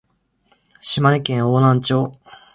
[0.81, 2.17] 島根県邑南町